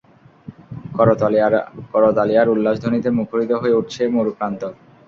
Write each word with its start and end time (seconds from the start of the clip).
করতালি 0.95 2.33
আর 2.37 2.47
উল্লাস 2.49 2.75
ধ্বনিতে 2.83 3.09
মুখরিত 3.19 3.51
হয়ে 3.61 3.77
উঠছে 3.79 4.01
মরুপ্রান্তর। 4.15 4.71